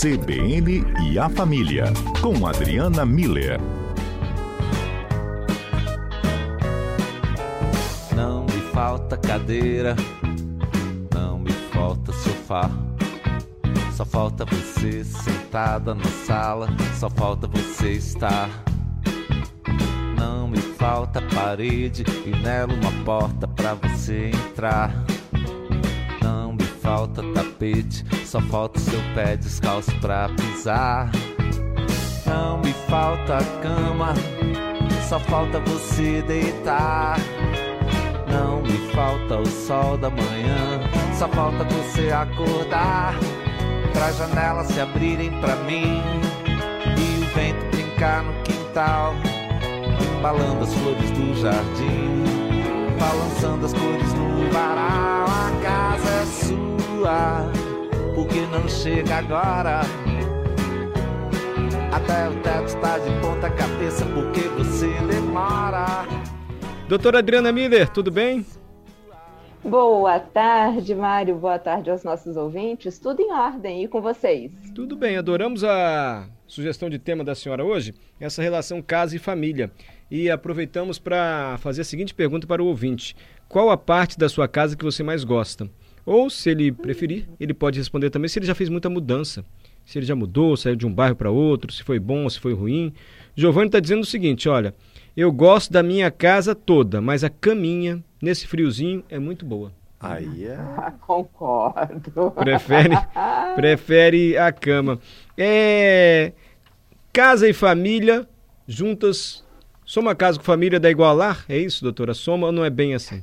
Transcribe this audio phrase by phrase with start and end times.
[0.00, 1.84] CBN e a Família,
[2.22, 3.60] com Adriana Miller.
[8.16, 9.94] Não me falta cadeira,
[11.12, 12.70] não me falta sofá.
[13.92, 18.48] Só falta você sentada na sala, só falta você estar.
[20.16, 24.94] Não me falta parede e nela uma porta pra você entrar.
[26.90, 31.08] Falta tapete, só falta seu pé descalço pra pisar.
[32.26, 34.12] Não me falta cama,
[35.08, 37.16] só falta você deitar.
[38.28, 40.80] Não me falta o sol da manhã,
[41.16, 43.14] só falta você acordar.
[43.92, 46.02] Pra janelas se abrirem pra mim
[46.44, 49.14] e o vento brincar no quintal,
[50.18, 52.24] embalando as flores do jardim,
[52.98, 55.26] balançando as cores no varal.
[55.28, 56.69] A casa é sua,
[58.14, 59.80] porque não chega agora.
[61.92, 66.06] Até o teto está de ponta cabeça, porque você demora.
[66.88, 68.44] Doutora Adriana Miller, tudo bem?
[69.64, 71.36] Boa tarde, Mário.
[71.36, 72.98] Boa tarde aos nossos ouvintes.
[72.98, 74.52] Tudo em ordem e com vocês?
[74.74, 79.70] Tudo bem, adoramos a sugestão de tema da senhora hoje, essa relação casa e família.
[80.10, 83.16] E aproveitamos para fazer a seguinte pergunta para o ouvinte:
[83.48, 85.70] Qual a parte da sua casa que você mais gosta?
[86.04, 89.44] Ou, se ele preferir, ele pode responder também se ele já fez muita mudança.
[89.84, 92.52] Se ele já mudou, saiu de um bairro para outro, se foi bom, se foi
[92.52, 92.92] ruim.
[93.34, 94.74] Giovanni está dizendo o seguinte: olha,
[95.16, 99.72] eu gosto da minha casa toda, mas a caminha, nesse friozinho, é muito boa.
[99.98, 100.58] Aí é.
[101.06, 102.30] Concordo.
[102.30, 102.94] Prefere,
[103.54, 104.98] prefere a cama.
[105.36, 106.32] É,
[107.12, 108.26] casa e família
[108.66, 109.44] juntas.
[109.84, 111.44] Soma casa com família dá igual a lar?
[111.48, 112.14] É isso, doutora?
[112.14, 113.22] Soma ou não é bem assim?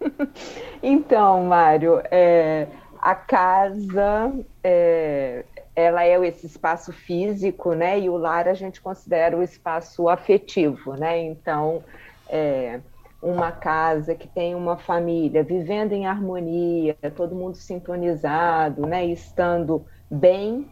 [0.82, 2.68] Então, Mário, é,
[3.00, 7.98] a casa é, ela é esse espaço físico, né?
[8.00, 11.18] E o lar a gente considera o espaço afetivo, né?
[11.18, 11.82] Então,
[12.28, 12.80] é,
[13.22, 19.04] uma casa que tem uma família vivendo em harmonia, todo mundo sintonizado, né?
[19.06, 20.66] Estando bem,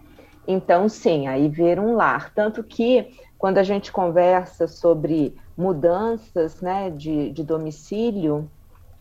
[0.47, 2.33] então sim, aí ver um lar.
[2.33, 8.49] Tanto que quando a gente conversa sobre mudanças, né, de, de domicílio,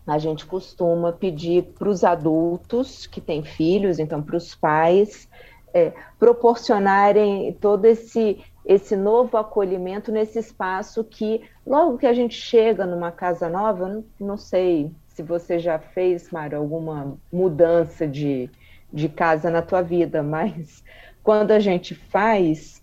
[0.06, 5.28] a gente costuma pedir para os adultos que têm filhos, então para os pais,
[5.74, 12.86] é, proporcionarem todo esse, esse novo acolhimento nesse espaço que, logo que a gente chega
[12.86, 18.48] numa casa nova, não, não sei se você já fez, Mário, alguma mudança de,
[18.92, 20.84] de casa na tua vida, mas
[21.22, 22.80] quando a gente faz,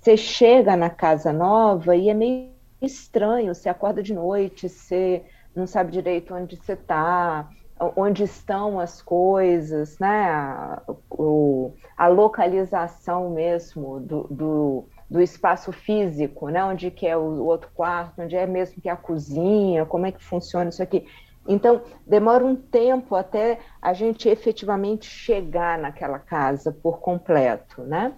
[0.00, 2.50] você chega na casa nova e é meio
[2.80, 5.22] estranho, você acorda de noite, você
[5.54, 7.48] não sabe direito onde você está,
[7.96, 10.30] onde estão as coisas, né?
[10.30, 16.64] A, o, a localização mesmo do, do, do, espaço físico, né?
[16.64, 20.12] Onde que é o, outro quarto, onde é mesmo que é a cozinha, como é
[20.12, 21.06] que funciona isso aqui.
[21.46, 28.14] Então, demora um tempo até a gente efetivamente chegar naquela casa por completo, né?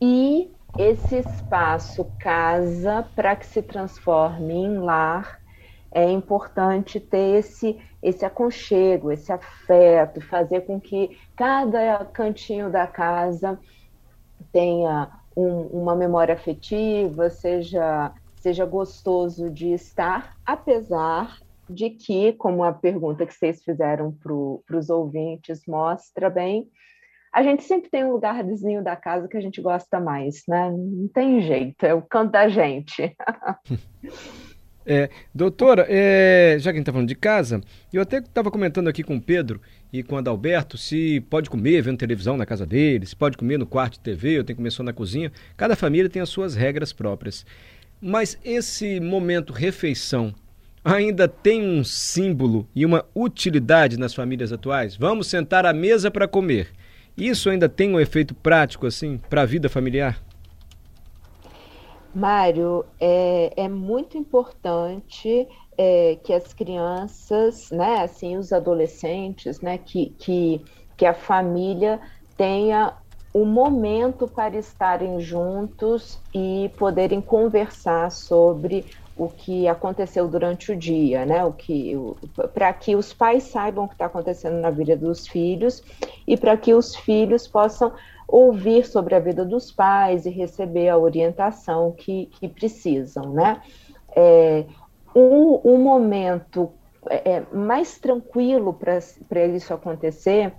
[0.00, 5.39] E esse espaço casa para que se transforme em lar
[5.92, 13.58] é importante ter esse, esse aconchego, esse afeto, fazer com que cada cantinho da casa
[14.52, 22.72] tenha um, uma memória afetiva, seja, seja gostoso de estar, apesar de que, como a
[22.72, 26.68] pergunta que vocês fizeram para os ouvintes mostra bem,
[27.32, 30.68] a gente sempre tem um lugarzinho da casa que a gente gosta mais, né?
[30.68, 33.14] Não tem jeito, é o canto da gente.
[34.92, 37.60] É, doutora, é, já que a gente está falando de casa,
[37.92, 39.60] eu até estava comentando aqui com o Pedro
[39.92, 43.56] e com o Adalberto se pode comer vendo televisão na casa deles, se pode comer
[43.56, 45.30] no quarto de TV, ou tem que comer só na cozinha.
[45.56, 47.46] Cada família tem as suas regras próprias.
[48.02, 50.34] Mas esse momento refeição
[50.84, 54.96] ainda tem um símbolo e uma utilidade nas famílias atuais?
[54.96, 56.66] Vamos sentar à mesa para comer.
[57.16, 60.20] Isso ainda tem um efeito prático assim para a vida familiar?
[62.14, 65.46] Mário, é, é muito importante
[65.78, 70.64] é, que as crianças, né, assim, os adolescentes, né, que, que,
[70.96, 72.00] que a família
[72.36, 72.96] tenha
[73.32, 78.86] o um momento para estarem juntos e poderem conversar sobre
[79.20, 81.44] o que aconteceu durante o dia, né?
[81.44, 81.94] O que
[82.54, 85.82] para que os pais saibam o que está acontecendo na vida dos filhos
[86.26, 87.92] e para que os filhos possam
[88.26, 93.60] ouvir sobre a vida dos pais e receber a orientação que, que precisam, né?
[94.16, 94.64] É,
[95.14, 96.72] um, um momento
[97.10, 100.50] é, é mais tranquilo para isso acontecer,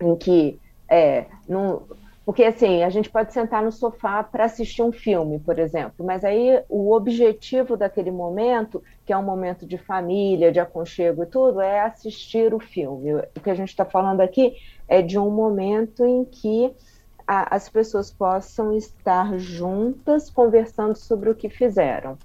[0.00, 1.82] em que é, não,
[2.26, 6.24] porque assim, a gente pode sentar no sofá para assistir um filme, por exemplo, mas
[6.24, 11.60] aí o objetivo daquele momento, que é um momento de família, de aconchego e tudo,
[11.60, 13.14] é assistir o filme.
[13.14, 14.56] O que a gente está falando aqui
[14.88, 16.74] é de um momento em que
[17.24, 22.18] a, as pessoas possam estar juntas conversando sobre o que fizeram.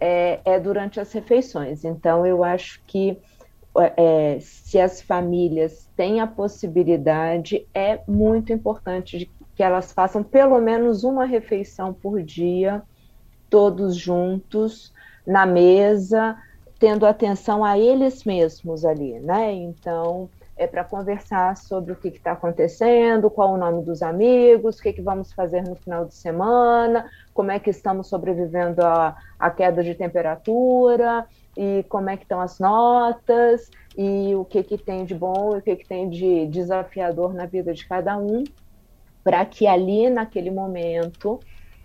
[0.00, 1.84] É, é durante as refeições.
[1.84, 3.20] Então, eu acho que
[3.80, 11.04] é, se as famílias têm a possibilidade, é muito importante que elas façam pelo menos
[11.04, 12.82] uma refeição por dia,
[13.50, 14.92] todos juntos,
[15.26, 16.36] na mesa,
[16.78, 19.52] tendo atenção a eles mesmos ali, né?
[19.52, 24.82] Então, é para conversar sobre o que está acontecendo, qual o nome dos amigos, o
[24.82, 29.16] que, que vamos fazer no final de semana, como é que estamos sobrevivendo à,
[29.56, 31.24] queda de temperatura,
[31.56, 35.58] e como é que estão as notas, e o que, que tem de bom e
[35.58, 38.42] o que, que tem de desafiador na vida de cada um,
[39.22, 41.38] para que ali, naquele momento,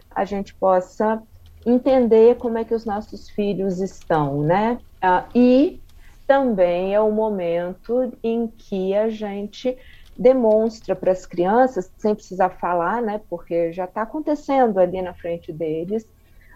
[0.10, 1.22] a gente possa
[1.66, 4.80] entender como é que os nossos filhos estão, né?
[5.02, 5.83] Ah, e
[6.28, 9.78] também é o momento em que a gente
[10.18, 15.52] demonstra para as crianças, sem precisar falar, né, porque já está acontecendo ali na frente
[15.52, 16.08] deles,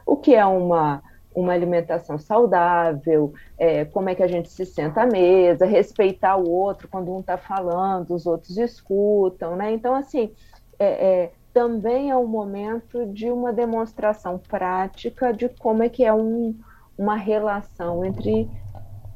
[0.05, 1.01] o que é uma,
[1.35, 6.49] uma alimentação saudável, é, como é que a gente se senta à mesa, respeitar o
[6.49, 9.71] outro quando um está falando, os outros escutam, né?
[9.71, 10.31] Então, assim,
[10.79, 16.13] é, é, também é um momento de uma demonstração prática de como é que é
[16.13, 16.55] um,
[16.97, 18.49] uma relação entre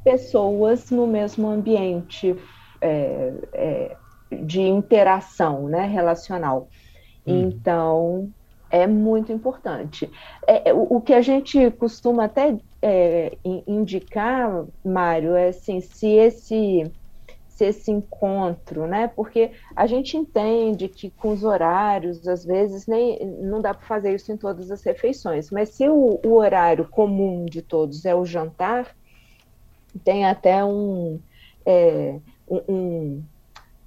[0.03, 2.36] pessoas no mesmo ambiente
[2.81, 3.98] é, é,
[4.31, 6.68] de interação né, relacional.
[7.25, 7.50] Hum.
[7.50, 8.31] Então,
[8.71, 10.09] é muito importante.
[10.48, 13.38] É, é, o, o, que a gente costuma até é,
[13.68, 16.89] indicar, Mário, é assim, se esse,
[17.48, 19.07] se esse encontro, né?
[19.07, 24.15] Porque a gente entende que com os horários, às vezes, nem, não dá para fazer
[24.15, 28.25] isso em todas as refeições, mas se o, o horário comum de todos é o
[28.25, 28.95] jantar,
[30.03, 31.19] tem até um,
[31.65, 33.23] é, um,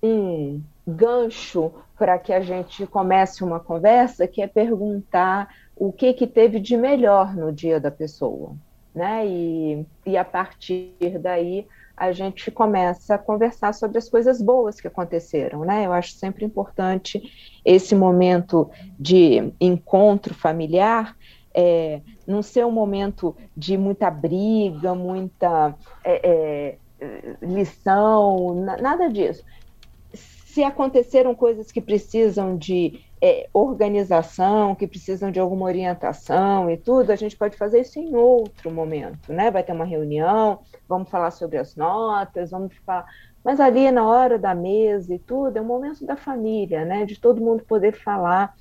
[0.03, 6.27] um gancho para que a gente comece uma conversa, que é perguntar o que, que
[6.27, 8.55] teve de melhor no dia da pessoa.
[8.95, 9.27] Né?
[9.27, 11.67] E, e a partir daí
[11.97, 15.87] a gente começa a conversar sobre as coisas boas que aconteceram, né?
[15.87, 17.23] Eu acho sempre importante
[17.65, 18.69] esse momento
[18.99, 21.17] de encontro familiar,
[21.55, 25.75] é, não ser um momento de muita briga, muita
[26.05, 29.45] é, é, lição, nada disso.
[30.12, 37.11] Se aconteceram coisas que precisam de é, organização, que precisam de alguma orientação e tudo,
[37.11, 39.51] a gente pode fazer isso em outro momento, né?
[39.51, 43.06] Vai ter uma reunião, vamos falar sobre as notas, vamos falar.
[43.43, 47.05] Mas ali na hora da mesa e tudo, é o momento da família, né?
[47.05, 48.55] De todo mundo poder falar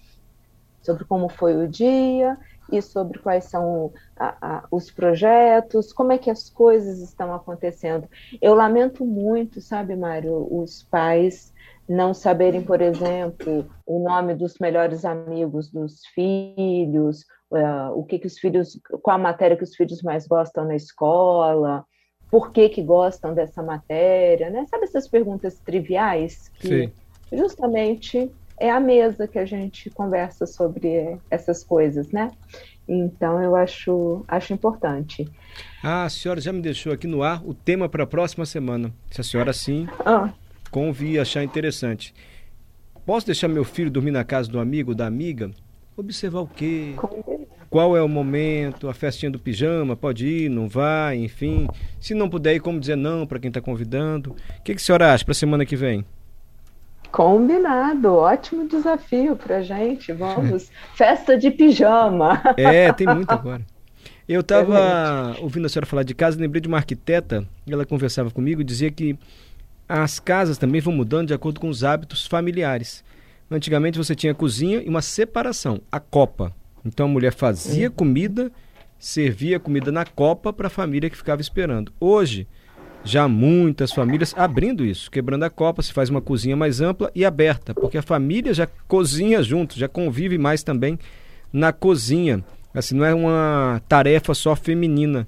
[0.83, 2.37] sobre como foi o dia
[2.71, 8.07] e sobre quais são a, a, os projetos, como é que as coisas estão acontecendo.
[8.41, 11.53] Eu lamento muito, sabe, Mário, os pais
[11.87, 18.27] não saberem, por exemplo, o nome dos melhores amigos dos filhos, uh, o que, que
[18.27, 21.85] os filhos, qual a matéria que os filhos mais gostam na escola,
[22.31, 24.65] por que, que gostam dessa matéria, né?
[24.67, 26.93] Sabe essas perguntas triviais que Sim.
[27.31, 28.31] justamente
[28.63, 32.31] é a mesa que a gente conversa sobre essas coisas, né?
[32.87, 35.29] Então eu acho, acho importante.
[35.83, 38.93] Ah, a senhora já me deixou aqui no ar o tema para a próxima semana.
[39.11, 40.31] Se a senhora sim ah.
[40.71, 42.15] convir achar interessante.
[43.05, 45.51] Posso deixar meu filho dormir na casa do amigo, da amiga?
[45.97, 46.95] Observar o quê?
[47.69, 48.87] Qual é o momento?
[48.87, 49.93] A festinha do pijama?
[49.93, 51.67] Pode ir, não vai, enfim.
[51.99, 54.31] Se não puder ir, como dizer não para quem está convidando?
[54.31, 56.05] O que, que a senhora acha para a semana que vem?
[57.13, 60.11] Combinado, ótimo desafio pra gente.
[60.11, 62.41] Vamos, festa de pijama.
[62.57, 63.61] É, tem muito agora.
[64.27, 68.61] Eu estava ouvindo a senhora falar de casa, lembrei de uma arquiteta, ela conversava comigo
[68.61, 69.15] e dizia que
[69.87, 73.03] as casas também vão mudando de acordo com os hábitos familiares.
[73.51, 76.51] Antigamente você tinha cozinha e uma separação, a copa.
[76.83, 78.51] Então a mulher fazia comida,
[78.97, 81.93] servia comida na copa para a família que ficava esperando.
[81.99, 82.47] Hoje,
[83.03, 87.25] já muitas famílias abrindo isso, quebrando a copa, se faz uma cozinha mais ampla e
[87.25, 90.97] aberta, porque a família já cozinha junto, já convive mais também
[91.51, 92.43] na cozinha.
[92.73, 95.27] Assim, não é uma tarefa só feminina.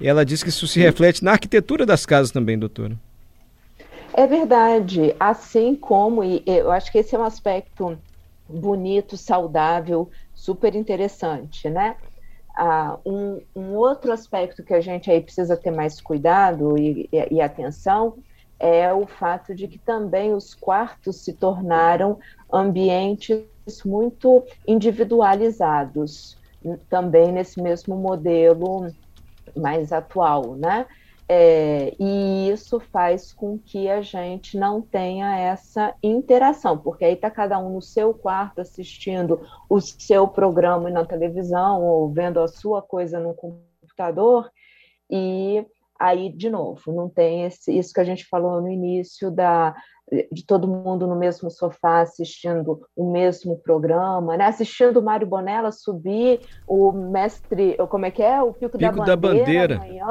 [0.00, 2.96] Ela diz que isso se reflete na arquitetura das casas também, doutora.
[4.14, 7.98] É verdade, assim como, e eu acho que esse é um aspecto
[8.48, 11.96] bonito, saudável, super interessante, né?
[12.60, 17.34] Ah, um, um, outro aspecto que a gente aí precisa ter mais cuidado e, e,
[17.36, 18.18] e, atenção
[18.58, 22.18] é o fato de que também os quartos se tornaram
[22.52, 23.44] ambientes
[23.86, 26.36] muito individualizados,
[26.90, 28.92] também nesse mesmo modelo
[29.56, 30.84] mais atual, né?
[31.30, 37.30] É, e isso faz com que a gente não tenha essa interação, porque aí está
[37.30, 42.80] cada um no seu quarto assistindo o seu programa na televisão ou vendo a sua
[42.80, 44.50] coisa no computador,
[45.10, 45.66] e
[46.00, 49.76] aí, de novo, não tem esse, isso que a gente falou no início da,
[50.32, 54.46] de todo mundo no mesmo sofá assistindo o mesmo programa, né?
[54.46, 58.40] assistindo o Mário Bonella subir o mestre, como é que é?
[58.42, 59.76] O Pico, Pico da Bandeira.
[59.76, 60.08] Da bandeira.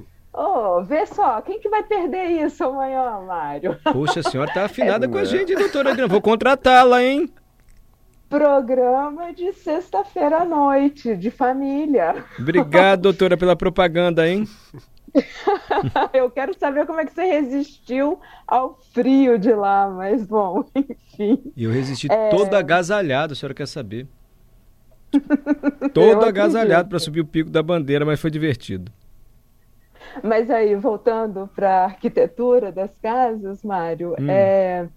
[0.32, 3.76] Oh, vê só, quem que vai perder isso amanhã, Mário?
[3.92, 6.10] Puxa, a senhora tá afinada é, com a gente, doutora Adriana.
[6.10, 7.28] Vou contratá-la, hein?
[8.28, 12.24] Programa de sexta-feira à noite, de família.
[12.38, 14.48] Obrigado, doutora, pela propaganda, hein?
[16.14, 21.52] Eu quero saber como é que você resistiu ao frio de lá, mas bom, enfim.
[21.56, 22.28] Eu resisti é...
[22.28, 24.06] todo agasalhado, a senhora quer saber.
[25.92, 28.92] todo agasalhado para subir o pico da bandeira, mas foi divertido.
[30.22, 34.30] Mas aí, voltando para a arquitetura das casas, Mário, hum.
[34.30, 34.88] é,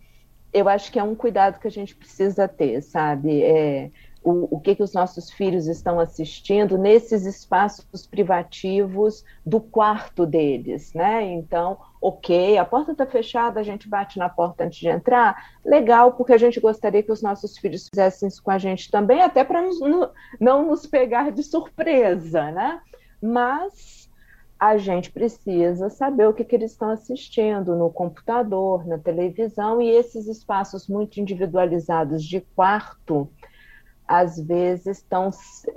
[0.54, 3.42] eu acho que é um cuidado que a gente precisa ter, sabe?
[3.44, 3.90] É,
[4.24, 10.94] o, o que, que os nossos filhos estão assistindo nesses espaços privativos do quarto deles,
[10.94, 11.24] né?
[11.24, 16.14] Então, ok, a porta está fechada, a gente bate na porta antes de entrar, legal,
[16.14, 19.44] porque a gente gostaria que os nossos filhos fizessem isso com a gente também, até
[19.44, 19.62] para
[20.40, 22.80] não nos pegar de surpresa, né?
[23.22, 24.10] Mas
[24.64, 29.90] a gente precisa saber o que, que eles estão assistindo no computador, na televisão, e
[29.90, 33.30] esses espaços muito individualizados de quarto,
[34.08, 35.32] às vezes estão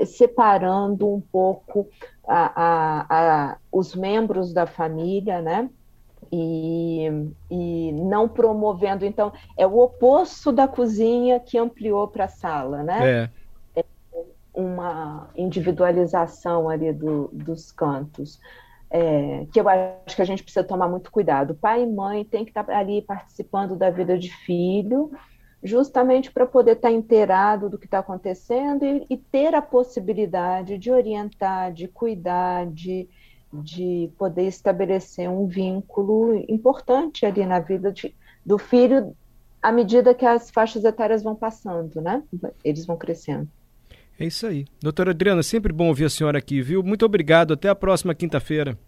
[0.04, 1.88] separando um pouco
[2.28, 5.68] a, a, a, os membros da família, né?
[6.30, 7.08] E,
[7.50, 13.30] e não promovendo, então, é o oposto da cozinha que ampliou para a sala, né?
[13.74, 13.80] É.
[13.80, 13.84] é.
[14.54, 18.38] Uma individualização ali do, dos cantos
[18.96, 21.54] é, que eu acho que a gente precisa tomar muito cuidado.
[21.54, 25.10] Pai e mãe têm que estar ali participando da vida de filho,
[25.62, 30.90] justamente para poder estar inteirado do que está acontecendo e, e, ter a possibilidade de
[30.90, 33.06] orientar, de cuidar, de,
[33.52, 39.14] de poder estabelecer um vínculo importante ali na vida de, do filho
[39.60, 42.22] à medida que as faixas etárias vão passando, né?
[42.64, 43.48] Eles vão crescendo.
[44.18, 44.64] É isso aí.
[44.80, 46.82] Doutora Adriana, sempre bom ouvir a senhora aqui, viu?
[46.82, 47.52] Muito obrigado.
[47.52, 48.78] Até a próxima quinta-feira.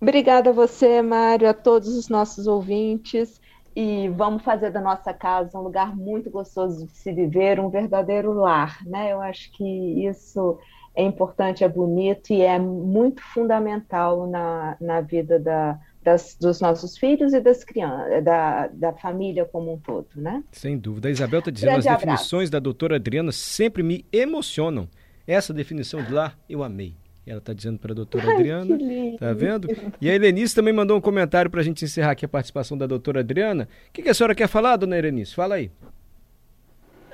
[0.00, 3.40] Obrigada a você, Mário, a todos os nossos ouvintes.
[3.74, 8.32] E vamos fazer da nossa casa um lugar muito gostoso de se viver, um verdadeiro
[8.32, 9.12] lar, né?
[9.12, 10.58] Eu acho que isso
[10.94, 16.98] é importante, é bonito e é muito fundamental na, na vida da, das, dos nossos
[16.98, 20.42] filhos e das crianças, da, da família como um todo, né?
[20.50, 21.08] Sem dúvida.
[21.08, 22.52] A Isabel está dizendo Grande as definições abraço.
[22.52, 24.88] da doutora Adriana sempre me emocionam.
[25.26, 26.94] Essa definição de lá eu amei.
[27.26, 28.78] Ela está dizendo para a doutora Ai, Adriana.
[29.18, 29.68] Tá vendo?
[30.00, 32.86] E a Helenice também mandou um comentário para a gente encerrar aqui a participação da
[32.86, 33.68] doutora Adriana.
[33.88, 35.34] O que, que a senhora quer falar, dona Helenice?
[35.34, 35.70] Fala aí.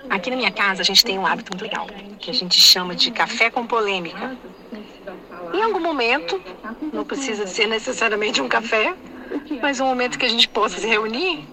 [0.08, 1.86] Aqui na minha casa a gente tem um hábito muito legal,
[2.20, 4.36] que a gente chama de café com polêmica.
[5.52, 6.40] Em algum momento,
[6.92, 8.94] não precisa ser necessariamente um café,
[9.60, 11.44] mas um momento que a gente possa se reunir.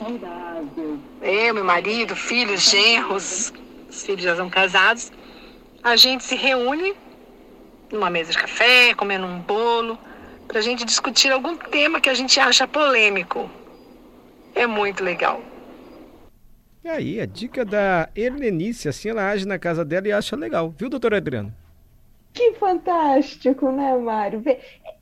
[1.22, 3.52] Eu, meu marido, filhos, genros,
[3.90, 5.12] os filhos já são casados.
[5.84, 6.94] A gente se reúne
[7.94, 9.98] numa mesa de café, comendo um bolo,
[10.48, 13.50] para a gente discutir algum tema que a gente acha polêmico.
[14.56, 15.42] É muito legal.
[16.84, 20.70] E aí, a dica da Helenice, assim ela age na casa dela e acha legal,
[20.78, 21.56] viu, doutora Adriana?
[22.34, 24.44] Que fantástico, né, Mário?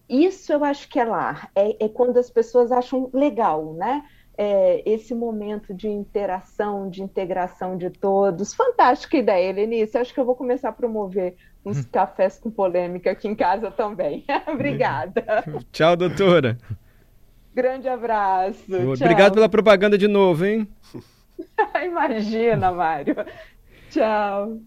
[0.07, 1.49] Isso eu acho que é lá.
[1.55, 4.03] É, é quando as pessoas acham legal, né?
[4.37, 8.53] É, esse momento de interação, de integração de todos.
[8.53, 9.97] Fantástica ideia, Helenice.
[9.97, 11.85] Acho que eu vou começar a promover uns hum.
[11.91, 14.25] cafés com polêmica aqui em casa também.
[14.47, 15.23] Obrigada.
[15.71, 16.57] Tchau, doutora.
[17.53, 18.63] Grande abraço.
[18.67, 19.35] Obrigado Tchau.
[19.35, 20.67] pela propaganda de novo, hein?
[21.83, 23.15] Imagina, Mário.
[23.89, 24.61] Tchau.